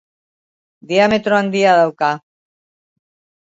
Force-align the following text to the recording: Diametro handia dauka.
Diametro 0.93 1.39
handia 1.41 1.77
dauka. 1.83 2.11